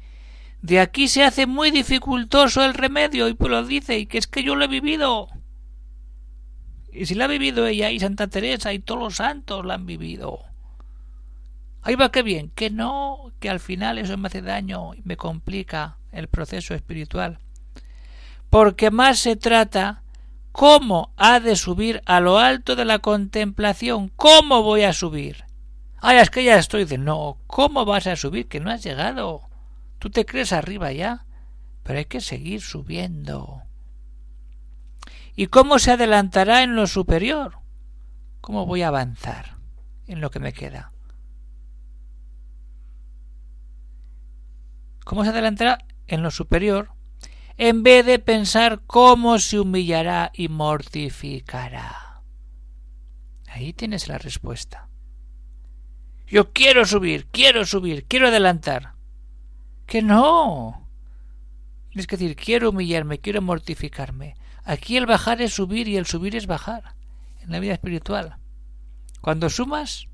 De 0.61 0.79
aquí 0.79 1.07
se 1.07 1.23
hace 1.23 1.45
muy 1.45 1.71
dificultoso 1.71 2.63
el 2.63 2.73
remedio, 2.73 3.27
y 3.27 3.33
pues 3.33 3.51
lo 3.51 3.65
dice, 3.65 3.97
y 3.97 4.05
que 4.05 4.17
es 4.17 4.27
que 4.27 4.43
yo 4.43 4.55
lo 4.55 4.65
he 4.65 4.67
vivido. 4.67 5.27
Y 6.91 7.05
si 7.05 7.15
la 7.15 7.25
ha 7.25 7.27
vivido 7.27 7.67
ella, 7.67 7.91
y 7.91 7.99
Santa 7.99 8.27
Teresa, 8.27 8.73
y 8.73 8.79
todos 8.79 8.99
los 8.99 9.15
santos 9.15 9.65
la 9.65 9.75
han 9.75 9.85
vivido. 9.85 10.39
Ahí 11.81 11.95
va 11.95 12.11
que 12.11 12.23
bien, 12.23 12.49
que 12.49 12.69
no, 12.69 13.31
que 13.39 13.49
al 13.49 13.59
final 13.59 13.97
eso 13.97 14.17
me 14.17 14.27
hace 14.27 14.41
daño 14.41 14.93
y 14.93 15.01
me 15.03 15.17
complica 15.17 15.97
el 16.11 16.27
proceso 16.27 16.73
espiritual. 16.73 17.39
Porque 18.49 18.91
más 18.91 19.19
se 19.19 19.35
trata 19.35 20.03
cómo 20.51 21.13
ha 21.15 21.39
de 21.39 21.55
subir 21.55 22.01
a 22.05 22.19
lo 22.19 22.37
alto 22.37 22.75
de 22.75 22.85
la 22.85 22.99
contemplación, 22.99 24.11
cómo 24.15 24.63
voy 24.63 24.83
a 24.83 24.93
subir. 24.93 25.48
Ay, 26.01 26.17
es 26.17 26.29
que 26.29 26.43
ya 26.43 26.57
estoy 26.57 26.85
de 26.85 26.97
no. 26.97 27.37
¿Cómo 27.47 27.85
vas 27.85 28.07
a 28.07 28.15
subir? 28.15 28.47
Que 28.47 28.59
no 28.59 28.71
has 28.71 28.83
llegado. 28.83 29.49
Tú 29.99 30.09
te 30.09 30.25
crees 30.25 30.53
arriba 30.53 30.91
ya. 30.91 31.25
Pero 31.83 31.99
hay 31.99 32.05
que 32.05 32.21
seguir 32.21 32.61
subiendo. 32.61 33.63
¿Y 35.35 35.47
cómo 35.47 35.79
se 35.79 35.91
adelantará 35.91 36.63
en 36.63 36.75
lo 36.75 36.87
superior? 36.87 37.59
¿Cómo 38.41 38.65
voy 38.65 38.81
a 38.81 38.89
avanzar 38.89 39.57
en 40.07 40.21
lo 40.21 40.31
que 40.31 40.39
me 40.39 40.53
queda? 40.53 40.91
¿Cómo 45.05 45.23
se 45.23 45.29
adelantará 45.29 45.79
en 46.07 46.23
lo 46.23 46.31
superior? 46.31 46.91
En 47.57 47.83
vez 47.83 48.05
de 48.05 48.19
pensar 48.19 48.81
cómo 48.85 49.39
se 49.39 49.59
humillará 49.59 50.31
y 50.33 50.49
mortificará. 50.49 52.21
Ahí 53.47 53.73
tienes 53.73 54.07
la 54.07 54.17
respuesta. 54.17 54.88
Yo 56.29 56.51
quiero 56.51 56.85
subir, 56.85 57.25
quiero 57.31 57.65
subir, 57.65 58.05
quiero 58.05 58.27
adelantar. 58.27 58.93
Que 59.87 60.03
no. 60.03 60.87
Es 61.95 62.07
decir, 62.07 62.35
quiero 62.35 62.69
humillarme, 62.69 63.19
quiero 63.19 63.41
mortificarme. 63.41 64.35
Aquí 64.63 64.97
el 64.97 65.07
bajar 65.07 65.41
es 65.41 65.53
subir 65.53 65.87
y 65.87 65.97
el 65.97 66.05
subir 66.05 66.35
es 66.35 66.45
bajar 66.45 66.93
en 67.41 67.51
la 67.51 67.59
vida 67.59 67.73
espiritual. 67.73 68.37
Cuando 69.21 69.49
sumas, 69.49 70.07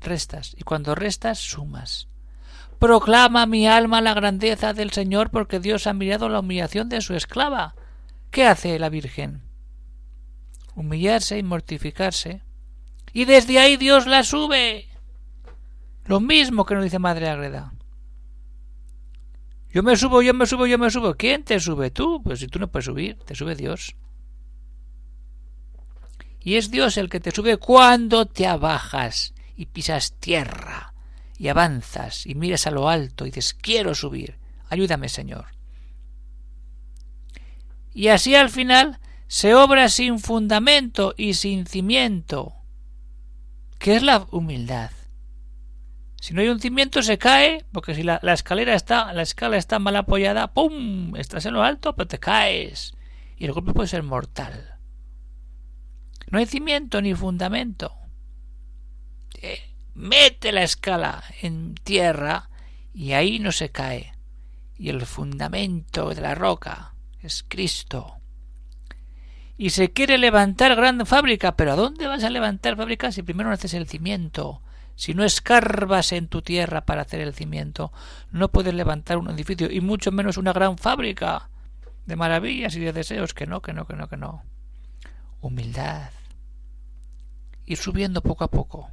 restas, 0.00 0.54
y 0.58 0.62
cuando 0.62 0.94
restas, 0.94 1.38
sumas. 1.38 2.08
Proclama 2.78 3.44
mi 3.44 3.66
alma 3.66 4.00
la 4.00 4.14
grandeza 4.14 4.72
del 4.72 4.92
Señor 4.92 5.30
porque 5.30 5.60
Dios 5.60 5.86
ha 5.86 5.92
mirado 5.92 6.30
la 6.30 6.40
humillación 6.40 6.88
de 6.88 7.02
su 7.02 7.14
esclava. 7.14 7.74
¿Qué 8.30 8.46
hace 8.46 8.78
la 8.78 8.88
Virgen? 8.88 9.42
Humillarse 10.74 11.38
y 11.38 11.42
mortificarse. 11.42 12.42
Y 13.12 13.26
desde 13.26 13.58
ahí 13.58 13.76
Dios 13.76 14.06
la 14.06 14.24
sube. 14.24 14.88
Lo 16.06 16.20
mismo 16.20 16.64
que 16.64 16.74
nos 16.74 16.84
dice 16.84 16.98
Madre 16.98 17.28
Agreda. 17.28 17.72
Yo 19.70 19.82
me 19.82 19.96
subo, 19.96 20.22
yo 20.22 20.34
me 20.34 20.46
subo, 20.46 20.66
yo 20.66 20.78
me 20.78 20.90
subo. 20.90 21.14
¿Quién 21.14 21.42
te 21.42 21.58
sube? 21.58 21.90
Tú. 21.90 22.22
Pues 22.22 22.40
si 22.40 22.46
tú 22.46 22.58
no 22.58 22.68
puedes 22.68 22.84
subir, 22.84 23.16
te 23.24 23.34
sube 23.34 23.56
Dios. 23.56 23.96
Y 26.40 26.56
es 26.56 26.70
Dios 26.70 26.96
el 26.98 27.08
que 27.08 27.20
te 27.20 27.30
sube 27.30 27.56
cuando 27.56 28.26
te 28.26 28.46
abajas 28.46 29.34
y 29.56 29.66
pisas 29.66 30.12
tierra 30.20 30.94
y 31.38 31.48
avanzas 31.48 32.26
y 32.26 32.34
miras 32.34 32.66
a 32.66 32.70
lo 32.70 32.88
alto 32.88 33.24
y 33.26 33.30
dices 33.30 33.54
quiero 33.54 33.94
subir. 33.94 34.36
Ayúdame, 34.68 35.08
Señor. 35.08 35.46
Y 37.94 38.08
así 38.08 38.34
al 38.34 38.50
final 38.50 39.00
se 39.26 39.54
obra 39.54 39.88
sin 39.88 40.18
fundamento 40.18 41.14
y 41.16 41.34
sin 41.34 41.66
cimiento, 41.66 42.54
que 43.78 43.96
es 43.96 44.02
la 44.02 44.26
humildad. 44.30 44.90
Si 46.24 46.32
no 46.32 46.40
hay 46.40 46.48
un 46.48 46.58
cimiento 46.58 47.02
se 47.02 47.18
cae, 47.18 47.66
porque 47.70 47.94
si 47.94 48.02
la, 48.02 48.18
escalera 48.32 48.74
está, 48.74 49.12
la 49.12 49.20
escala 49.20 49.58
está 49.58 49.78
mal 49.78 49.94
apoyada, 49.94 50.54
¡pum! 50.54 51.14
Estás 51.16 51.44
en 51.44 51.52
lo 51.52 51.62
alto, 51.62 51.94
pero 51.94 52.08
te 52.08 52.18
caes. 52.18 52.94
Y 53.36 53.44
el 53.44 53.52
golpe 53.52 53.74
puede 53.74 53.88
ser 53.90 54.02
mortal. 54.02 54.78
No 56.30 56.38
hay 56.38 56.46
cimiento 56.46 57.02
ni 57.02 57.14
fundamento. 57.14 57.94
Eh, 59.42 59.74
mete 59.92 60.50
la 60.50 60.62
escala 60.62 61.22
en 61.42 61.74
tierra 61.74 62.48
y 62.94 63.12
ahí 63.12 63.38
no 63.38 63.52
se 63.52 63.68
cae. 63.68 64.14
Y 64.78 64.88
el 64.88 65.04
fundamento 65.04 66.08
de 66.14 66.22
la 66.22 66.34
roca 66.34 66.94
es 67.20 67.44
Cristo. 67.46 68.14
Y 69.58 69.68
se 69.68 69.92
quiere 69.92 70.16
levantar 70.16 70.74
gran 70.74 71.04
fábrica, 71.04 71.54
pero 71.54 71.72
¿a 71.72 71.76
dónde 71.76 72.06
vas 72.06 72.24
a 72.24 72.30
levantar 72.30 72.78
fábrica 72.78 73.12
si 73.12 73.22
primero 73.22 73.50
no 73.50 73.54
haces 73.54 73.74
el 73.74 73.86
cimiento? 73.86 74.62
Si 74.96 75.14
no 75.14 75.24
escarbas 75.24 76.12
en 76.12 76.28
tu 76.28 76.42
tierra 76.42 76.84
para 76.84 77.02
hacer 77.02 77.20
el 77.20 77.34
cimiento, 77.34 77.92
no 78.30 78.50
puedes 78.50 78.74
levantar 78.74 79.18
un 79.18 79.30
edificio 79.30 79.70
y 79.70 79.80
mucho 79.80 80.12
menos 80.12 80.36
una 80.36 80.52
gran 80.52 80.78
fábrica 80.78 81.50
de 82.06 82.16
maravillas 82.16 82.76
y 82.76 82.80
de 82.80 82.92
deseos. 82.92 83.34
Que 83.34 83.46
no, 83.46 83.60
que 83.60 83.72
no, 83.72 83.86
que 83.86 83.96
no, 83.96 84.08
que 84.08 84.16
no. 84.16 84.44
Humildad. 85.40 86.10
Ir 87.66 87.78
subiendo 87.78 88.22
poco 88.22 88.44
a 88.44 88.50
poco. 88.50 88.90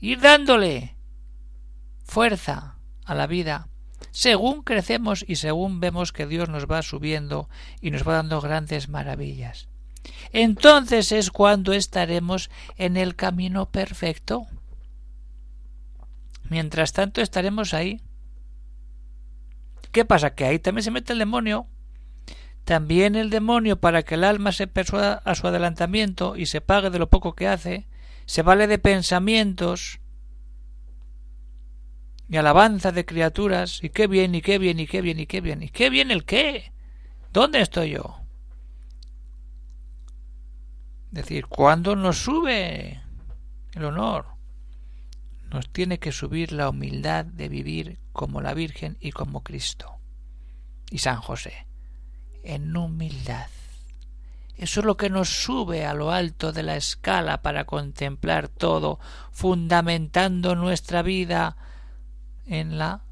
Ir 0.00 0.20
dándole 0.20 0.96
fuerza 2.04 2.76
a 3.04 3.14
la 3.14 3.26
vida 3.26 3.68
según 4.10 4.62
crecemos 4.62 5.24
y 5.26 5.36
según 5.36 5.80
vemos 5.80 6.12
que 6.12 6.26
Dios 6.26 6.48
nos 6.48 6.66
va 6.66 6.82
subiendo 6.82 7.48
y 7.80 7.90
nos 7.90 8.06
va 8.06 8.14
dando 8.14 8.40
grandes 8.40 8.88
maravillas. 8.88 9.68
Entonces 10.32 11.12
es 11.12 11.30
cuando 11.30 11.72
estaremos 11.72 12.50
en 12.76 12.96
el 12.96 13.16
camino 13.16 13.70
perfecto. 13.70 14.46
Mientras 16.48 16.92
tanto 16.92 17.20
estaremos 17.20 17.74
ahí. 17.74 18.00
¿Qué 19.92 20.04
pasa? 20.04 20.34
Que 20.34 20.44
ahí 20.44 20.58
también 20.58 20.84
se 20.84 20.90
mete 20.90 21.12
el 21.12 21.18
demonio. 21.18 21.66
También 22.64 23.16
el 23.16 23.30
demonio, 23.30 23.80
para 23.80 24.02
que 24.02 24.16
el 24.16 24.24
alma 24.24 24.52
se 24.52 24.66
persuada 24.66 25.14
a 25.24 25.34
su 25.34 25.46
adelantamiento 25.46 26.36
y 26.36 26.46
se 26.46 26.60
pague 26.60 26.90
de 26.90 26.98
lo 26.98 27.08
poco 27.08 27.34
que 27.34 27.48
hace, 27.48 27.86
se 28.26 28.42
vale 28.42 28.66
de 28.66 28.78
pensamientos 28.78 30.00
y 32.28 32.36
alabanza 32.36 32.92
de 32.92 33.06
criaturas, 33.06 33.82
y 33.82 33.88
qué 33.88 34.06
bien, 34.06 34.34
y 34.34 34.42
qué 34.42 34.58
bien, 34.58 34.78
y 34.80 34.86
qué 34.86 35.00
bien, 35.00 35.18
y 35.18 35.26
qué 35.26 35.40
bien, 35.40 35.62
y 35.62 35.68
qué 35.70 35.88
bien 35.88 36.10
el 36.10 36.24
qué. 36.24 36.72
¿Dónde 37.32 37.62
estoy 37.62 37.92
yo? 37.92 38.17
Decir, 41.10 41.46
cuando 41.46 41.96
nos 41.96 42.18
sube 42.18 43.00
el 43.74 43.84
honor, 43.84 44.26
nos 45.50 45.68
tiene 45.70 45.98
que 45.98 46.12
subir 46.12 46.52
la 46.52 46.68
humildad 46.68 47.24
de 47.24 47.48
vivir 47.48 47.98
como 48.12 48.40
la 48.40 48.54
Virgen 48.54 48.96
y 49.00 49.12
como 49.12 49.42
Cristo 49.42 49.98
y 50.90 50.98
San 50.98 51.20
José, 51.20 51.66
en 52.42 52.76
humildad. 52.76 53.46
Eso 54.56 54.80
es 54.80 54.86
lo 54.86 54.96
que 54.96 55.08
nos 55.08 55.28
sube 55.28 55.86
a 55.86 55.94
lo 55.94 56.10
alto 56.10 56.52
de 56.52 56.64
la 56.64 56.76
escala 56.76 57.42
para 57.42 57.64
contemplar 57.64 58.48
todo, 58.48 58.98
fundamentando 59.30 60.56
nuestra 60.56 61.02
vida 61.02 61.56
en 62.44 62.76
la 62.76 63.04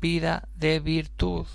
vida 0.00 0.48
de 0.54 0.78
virtud. 0.78 1.46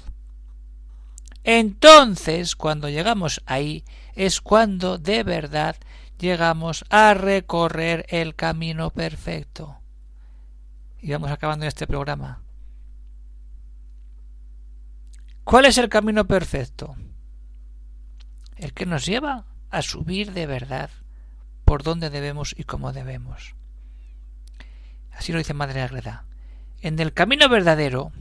Entonces, 1.49 2.57
cuando 2.57 2.89
llegamos 2.89 3.41
ahí, 3.45 3.85
es 4.15 4.41
cuando 4.41 4.97
de 4.97 5.23
verdad 5.23 5.77
llegamos 6.19 6.83
a 6.89 7.13
recorrer 7.13 8.05
el 8.09 8.35
camino 8.35 8.89
perfecto. 8.89 9.79
Y 11.01 11.09
vamos 11.09 11.31
acabando 11.31 11.65
este 11.65 11.87
programa. 11.87 12.41
¿Cuál 15.45 15.63
es 15.63 15.77
el 15.77 15.87
camino 15.87 16.27
perfecto? 16.27 16.97
El 18.57 18.73
que 18.73 18.85
nos 18.85 19.05
lleva 19.05 19.45
a 19.69 19.81
subir 19.81 20.33
de 20.33 20.47
verdad 20.47 20.89
por 21.63 21.81
donde 21.81 22.09
debemos 22.09 22.53
y 22.57 22.65
cómo 22.65 22.91
debemos. 22.91 23.55
Así 25.13 25.31
lo 25.31 25.37
dice 25.37 25.53
Madre 25.53 25.81
Agreda. 25.81 26.25
En 26.81 26.99
el 26.99 27.13
camino 27.13 27.47
verdadero, 27.47 28.11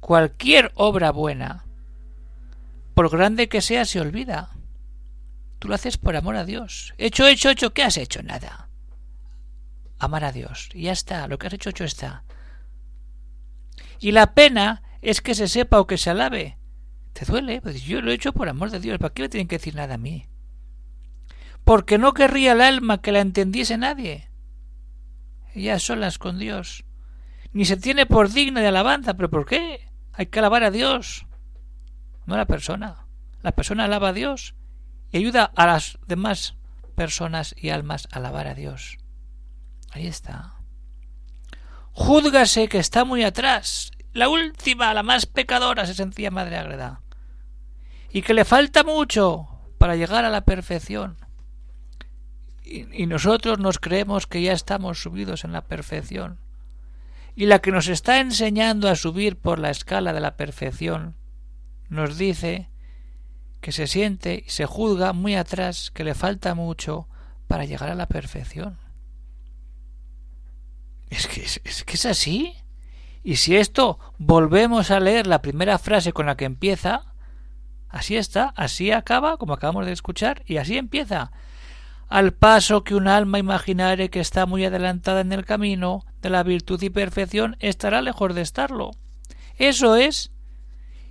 cualquier 0.00 0.72
obra 0.74 1.12
buena 1.12 1.67
por 2.98 3.10
grande 3.10 3.48
que 3.48 3.60
sea, 3.60 3.84
se 3.84 4.00
olvida. 4.00 4.50
Tú 5.60 5.68
lo 5.68 5.76
haces 5.76 5.98
por 5.98 6.16
amor 6.16 6.34
a 6.34 6.44
Dios. 6.44 6.94
Hecho, 6.98 7.28
hecho, 7.28 7.48
hecho, 7.48 7.72
¿qué 7.72 7.84
has 7.84 7.96
hecho? 7.96 8.24
Nada. 8.24 8.70
Amar 10.00 10.24
a 10.24 10.32
Dios. 10.32 10.68
Y 10.74 10.82
ya 10.82 10.90
está, 10.90 11.28
lo 11.28 11.38
que 11.38 11.46
has 11.46 11.52
hecho, 11.52 11.70
hecho 11.70 11.84
está. 11.84 12.24
Y 14.00 14.10
la 14.10 14.34
pena 14.34 14.82
es 15.00 15.20
que 15.20 15.36
se 15.36 15.46
sepa 15.46 15.78
o 15.78 15.86
que 15.86 15.96
se 15.96 16.10
alabe. 16.10 16.58
¿Te 17.12 17.24
duele? 17.24 17.60
Pues 17.60 17.84
yo 17.84 18.00
lo 18.00 18.10
he 18.10 18.14
hecho 18.14 18.32
por 18.32 18.48
amor 18.48 18.72
de 18.72 18.80
Dios. 18.80 18.98
¿Para 18.98 19.14
qué 19.14 19.22
me 19.22 19.28
tienen 19.28 19.46
que 19.46 19.58
decir 19.58 19.76
nada 19.76 19.94
a 19.94 19.98
mí? 19.98 20.26
Porque 21.62 21.98
no 21.98 22.14
querría 22.14 22.50
el 22.50 22.60
alma 22.60 23.00
que 23.00 23.12
la 23.12 23.20
entendiese 23.20 23.78
nadie. 23.78 24.28
Ella 25.54 25.78
solas 25.78 26.18
con 26.18 26.40
Dios. 26.40 26.84
Ni 27.52 27.64
se 27.64 27.76
tiene 27.76 28.06
por 28.06 28.32
digna 28.32 28.60
de 28.60 28.66
alabanza. 28.66 29.14
¿Pero 29.14 29.30
por 29.30 29.46
qué? 29.46 29.88
Hay 30.14 30.26
que 30.26 30.40
alabar 30.40 30.64
a 30.64 30.72
Dios 30.72 31.27
no 32.28 32.36
la 32.36 32.46
persona. 32.46 33.06
La 33.42 33.52
persona 33.52 33.84
alaba 33.84 34.10
a 34.10 34.12
Dios 34.12 34.54
y 35.10 35.16
ayuda 35.16 35.50
a 35.56 35.66
las 35.66 35.98
demás 36.06 36.56
personas 36.94 37.54
y 37.56 37.70
almas 37.70 38.06
a 38.12 38.18
alabar 38.18 38.46
a 38.46 38.54
Dios. 38.54 38.98
Ahí 39.92 40.06
está. 40.06 40.56
Júzgase 41.92 42.68
que 42.68 42.78
está 42.78 43.06
muy 43.06 43.24
atrás. 43.24 43.92
La 44.12 44.28
última, 44.28 44.92
la 44.92 45.02
más 45.02 45.24
pecadora, 45.24 45.86
se 45.86 45.94
sentía 45.94 46.30
Madre 46.30 46.58
Agreda. 46.58 47.00
Y 48.12 48.20
que 48.20 48.34
le 48.34 48.44
falta 48.44 48.84
mucho 48.84 49.48
para 49.78 49.96
llegar 49.96 50.26
a 50.26 50.30
la 50.30 50.42
perfección. 50.42 51.16
Y, 52.62 53.04
y 53.04 53.06
nosotros 53.06 53.58
nos 53.58 53.78
creemos 53.78 54.26
que 54.26 54.42
ya 54.42 54.52
estamos 54.52 55.00
subidos 55.00 55.44
en 55.44 55.52
la 55.52 55.62
perfección. 55.62 56.38
Y 57.34 57.46
la 57.46 57.60
que 57.60 57.72
nos 57.72 57.88
está 57.88 58.20
enseñando 58.20 58.90
a 58.90 58.96
subir 58.96 59.38
por 59.38 59.58
la 59.58 59.70
escala 59.70 60.12
de 60.12 60.20
la 60.20 60.36
perfección 60.36 61.16
nos 61.88 62.18
dice 62.18 62.68
que 63.60 63.72
se 63.72 63.86
siente 63.86 64.44
y 64.46 64.50
se 64.50 64.66
juzga 64.66 65.12
muy 65.12 65.34
atrás, 65.34 65.90
que 65.90 66.04
le 66.04 66.14
falta 66.14 66.54
mucho 66.54 67.08
para 67.48 67.64
llegar 67.64 67.90
a 67.90 67.94
la 67.94 68.06
perfección. 68.06 68.78
Es 71.10 71.26
que 71.26 71.42
es, 71.42 71.84
que 71.84 71.94
es 71.94 72.06
así. 72.06 72.54
Y 73.24 73.36
si 73.36 73.56
esto 73.56 73.98
volvemos 74.18 74.90
a 74.90 75.00
leer 75.00 75.26
la 75.26 75.42
primera 75.42 75.78
frase 75.78 76.12
con 76.12 76.26
la 76.26 76.36
que 76.36 76.44
empieza, 76.44 77.14
así 77.88 78.16
está, 78.16 78.52
así 78.56 78.92
acaba, 78.92 79.36
como 79.38 79.54
acabamos 79.54 79.86
de 79.86 79.92
escuchar, 79.92 80.42
y 80.46 80.58
así 80.58 80.76
empieza. 80.76 81.32
Al 82.08 82.32
paso 82.32 82.84
que 82.84 82.94
un 82.94 83.08
alma 83.08 83.38
imaginare 83.38 84.08
que 84.08 84.20
está 84.20 84.46
muy 84.46 84.64
adelantada 84.64 85.20
en 85.20 85.32
el 85.32 85.44
camino 85.44 86.06
de 86.22 86.30
la 86.30 86.42
virtud 86.42 86.82
y 86.82 86.90
perfección 86.90 87.56
estará 87.60 88.00
lejos 88.00 88.34
de 88.34 88.42
estarlo. 88.42 88.92
Eso 89.56 89.96
es 89.96 90.30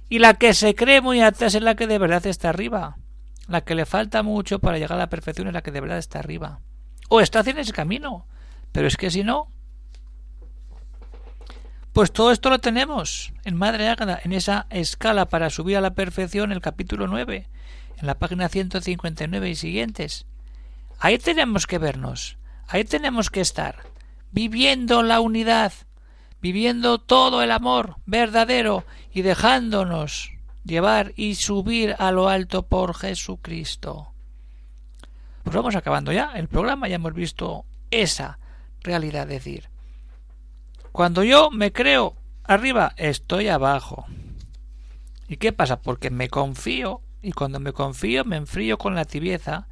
y 0.09 0.19
la 0.19 0.35
que 0.35 0.53
se 0.53 0.75
cree 0.75 1.01
muy 1.01 1.21
atrás 1.21 1.55
es 1.55 1.61
la 1.61 1.75
que 1.75 1.87
de 1.87 1.97
verdad 1.97 2.25
está 2.25 2.49
arriba. 2.49 2.97
La 3.47 3.61
que 3.61 3.75
le 3.75 3.85
falta 3.85 4.23
mucho 4.23 4.59
para 4.59 4.77
llegar 4.77 4.93
a 4.93 4.97
la 4.97 5.09
perfección 5.09 5.47
es 5.47 5.53
la 5.53 5.61
que 5.61 5.71
de 5.71 5.81
verdad 5.81 5.97
está 5.97 6.19
arriba. 6.19 6.61
O 7.09 7.21
está 7.21 7.39
haciendo 7.39 7.61
ese 7.61 7.73
camino. 7.73 8.25
Pero 8.71 8.87
es 8.87 8.97
que 8.97 9.09
si 9.09 9.23
no. 9.23 9.51
Pues 11.93 12.11
todo 12.11 12.31
esto 12.31 12.49
lo 12.49 12.59
tenemos 12.59 13.33
en 13.43 13.55
Madre 13.55 13.89
Ágada, 13.89 14.19
en 14.23 14.31
esa 14.31 14.67
escala 14.69 15.29
para 15.29 15.49
subir 15.49 15.77
a 15.77 15.81
la 15.81 15.95
perfección, 15.95 16.51
el 16.51 16.61
capítulo 16.61 17.07
9, 17.07 17.49
en 17.97 18.05
la 18.05 18.19
página 18.19 18.49
159 18.49 19.49
y 19.49 19.55
siguientes. 19.55 20.27
Ahí 20.99 21.17
tenemos 21.17 21.65
que 21.65 21.79
vernos, 21.79 22.37
ahí 22.67 22.83
tenemos 22.83 23.31
que 23.31 23.41
estar, 23.41 23.77
viviendo 24.31 25.01
la 25.01 25.19
unidad, 25.21 25.73
viviendo 26.39 26.99
todo 26.99 27.41
el 27.41 27.51
amor 27.51 27.95
verdadero 28.05 28.85
y 29.17 29.23
dejándonos 29.23 30.31
llevar 30.63 31.11
y 31.15 31.33
subir 31.33 31.95
a 31.97 32.11
lo 32.11 32.29
alto 32.29 32.67
por 32.67 32.93
Jesucristo. 32.93 34.13
Pues 35.41 35.55
vamos 35.55 35.75
acabando 35.75 36.11
ya 36.11 36.33
el 36.35 36.47
programa, 36.47 36.87
ya 36.87 36.97
hemos 36.97 37.15
visto 37.15 37.65
esa 37.89 38.37
realidad, 38.83 39.25
decir, 39.25 39.69
cuando 40.91 41.23
yo 41.23 41.49
me 41.49 41.71
creo 41.71 42.13
arriba, 42.43 42.93
estoy 42.95 43.47
abajo. 43.47 44.05
¿Y 45.27 45.37
qué 45.37 45.51
pasa? 45.51 45.81
Porque 45.81 46.11
me 46.11 46.29
confío 46.29 47.01
y 47.23 47.31
cuando 47.31 47.59
me 47.59 47.73
confío 47.73 48.23
me 48.23 48.35
enfrío 48.35 48.77
con 48.77 48.93
la 48.93 49.05
tibieza 49.05 49.67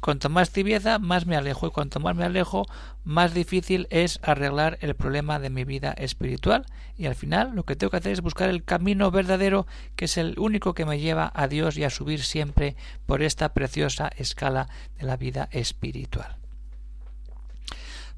Cuanto 0.00 0.30
más 0.30 0.50
tibieza, 0.50 0.98
más 0.98 1.26
me 1.26 1.36
alejo 1.36 1.66
y 1.66 1.70
cuanto 1.70 2.00
más 2.00 2.16
me 2.16 2.24
alejo, 2.24 2.66
más 3.04 3.34
difícil 3.34 3.86
es 3.90 4.18
arreglar 4.22 4.78
el 4.80 4.94
problema 4.94 5.38
de 5.38 5.50
mi 5.50 5.64
vida 5.64 5.92
espiritual 5.92 6.64
y 6.96 7.06
al 7.06 7.14
final 7.14 7.52
lo 7.54 7.64
que 7.64 7.76
tengo 7.76 7.90
que 7.90 7.98
hacer 7.98 8.12
es 8.12 8.22
buscar 8.22 8.48
el 8.48 8.64
camino 8.64 9.10
verdadero 9.10 9.66
que 9.96 10.06
es 10.06 10.16
el 10.16 10.38
único 10.38 10.74
que 10.74 10.86
me 10.86 11.00
lleva 11.00 11.30
a 11.34 11.48
Dios 11.48 11.76
y 11.76 11.84
a 11.84 11.90
subir 11.90 12.22
siempre 12.22 12.76
por 13.06 13.22
esta 13.22 13.52
preciosa 13.52 14.10
escala 14.16 14.68
de 14.98 15.06
la 15.06 15.16
vida 15.16 15.48
espiritual. 15.52 16.36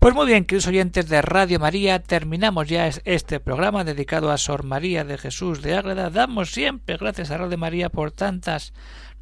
Pues 0.02 0.16
muy 0.16 0.26
bien, 0.26 0.44
queridos 0.44 0.66
oyentes 0.66 1.08
de 1.08 1.22
Radio 1.22 1.60
María, 1.60 2.00
terminamos 2.02 2.68
ya 2.68 2.88
este 3.04 3.38
programa 3.38 3.84
dedicado 3.84 4.32
a 4.32 4.36
Sor 4.36 4.64
María 4.64 5.04
de 5.04 5.16
Jesús 5.16 5.62
de 5.62 5.76
Ágreda. 5.76 6.10
Damos 6.10 6.50
siempre 6.50 6.96
gracias 6.96 7.30
a 7.30 7.38
Radio 7.38 7.56
María 7.56 7.88
por 7.88 8.10
tantas 8.10 8.72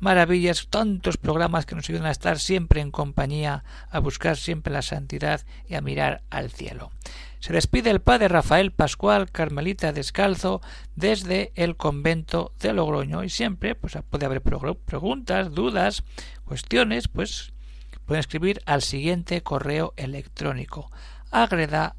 maravillas, 0.00 0.66
tantos 0.68 1.16
programas 1.16 1.66
que 1.66 1.74
nos 1.76 1.88
ayudan 1.88 2.06
a 2.06 2.10
estar 2.10 2.38
siempre 2.38 2.80
en 2.80 2.90
compañía, 2.90 3.64
a 3.90 4.00
buscar 4.00 4.36
siempre 4.36 4.72
la 4.72 4.82
santidad 4.82 5.42
y 5.68 5.74
a 5.74 5.80
mirar 5.80 6.22
al 6.30 6.50
cielo. 6.50 6.90
Se 7.38 7.52
despide 7.52 7.90
el 7.90 8.00
padre 8.00 8.28
Rafael 8.28 8.72
Pascual, 8.72 9.30
Carmelita 9.30 9.92
Descalzo, 9.92 10.60
desde 10.96 11.52
el 11.54 11.76
convento 11.76 12.52
de 12.60 12.72
Logroño 12.72 13.22
y 13.22 13.30
siempre 13.30 13.74
pues 13.74 13.96
puede 14.10 14.26
haber 14.26 14.42
preguntas, 14.42 15.54
dudas, 15.54 16.02
cuestiones, 16.44 17.08
pues 17.08 17.52
pueden 18.04 18.20
escribir 18.20 18.60
al 18.66 18.82
siguiente 18.82 19.42
correo 19.42 19.94
electrónico 19.96 20.90
agreda. 21.30 21.96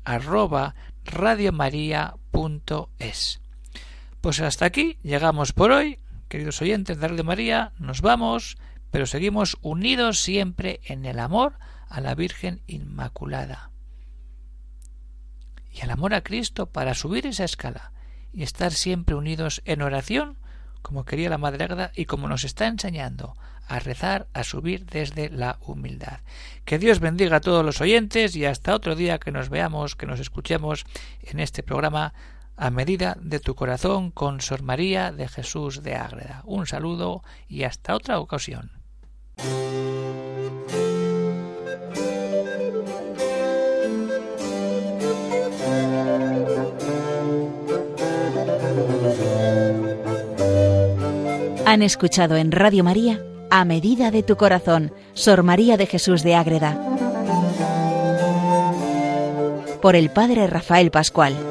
Pues 4.22 4.40
hasta 4.40 4.66
aquí 4.66 4.98
llegamos 5.02 5.54
por 5.54 5.72
hoy, 5.72 5.98
queridos 6.32 6.62
oyentes 6.62 6.98
de 6.98 7.10
Radio 7.10 7.26
María, 7.26 7.74
nos 7.78 8.00
vamos, 8.00 8.58
pero 8.90 9.06
seguimos 9.06 9.58
unidos 9.62 10.22
siempre 10.22 10.80
en 10.86 11.04
el 11.04 11.20
amor 11.20 11.56
a 11.90 12.00
la 12.00 12.16
Virgen 12.16 12.62
Inmaculada 12.68 13.70
y 15.74 15.82
al 15.82 15.90
amor 15.90 16.14
a 16.14 16.22
Cristo 16.22 16.68
para 16.68 16.94
subir 16.94 17.28
esa 17.28 17.44
escala 17.44 17.92
y 18.32 18.44
estar 18.44 18.72
siempre 18.72 19.14
unidos 19.16 19.62
en 19.66 19.82
oración, 19.82 20.38
como 20.82 21.04
quería 21.04 21.30
la 21.30 21.38
Madre 21.38 21.66
Agra 21.66 21.92
y 21.98 22.06
como 22.06 22.30
nos 22.30 22.46
está 22.46 22.68
enseñando 22.68 23.36
a 23.68 23.80
rezar, 23.80 24.28
a 24.32 24.46
subir 24.46 24.86
desde 24.86 25.30
la 25.30 25.58
humildad. 25.60 26.22
Que 26.64 26.80
Dios 26.80 27.02
bendiga 27.02 27.38
a 27.38 27.42
todos 27.42 27.66
los 27.66 27.82
oyentes 27.82 28.38
y 28.38 28.46
hasta 28.46 28.74
otro 28.74 28.96
día 28.96 29.20
que 29.20 29.34
nos 29.34 29.50
veamos, 29.50 29.98
que 29.98 30.06
nos 30.06 30.22
escuchemos 30.22 30.86
en 31.24 31.42
este 31.42 31.62
programa 31.62 32.14
a 32.58 32.70
medida 32.70 33.18
de 33.20 33.40
tu 33.40 33.56
corazón 33.56 34.12
con 34.12 34.42
Sor 34.42 34.64
María 34.64 35.12
de 35.12 35.28
Jesús 35.28 35.84
de 35.84 35.96
Ágreda. 35.96 36.42
Un 36.46 36.68
saludo 36.68 37.24
y 37.48 37.64
hasta 37.64 37.96
otra 37.96 38.20
ocasión. 38.20 38.72
Han 51.66 51.82
escuchado 51.84 52.36
en 52.36 52.52
Radio 52.52 52.84
María 52.84 53.24
A 53.50 53.64
medida 53.64 54.12
de 54.12 54.24
tu 54.24 54.36
corazón, 54.36 54.94
Sor 55.14 55.42
María 55.42 55.78
de 55.78 55.86
Jesús 55.86 56.22
de 56.22 56.36
Ágreda. 56.36 56.78
Por 59.82 59.96
el 59.96 60.10
Padre 60.10 60.48
Rafael 60.48 60.92
Pascual. 60.92 61.51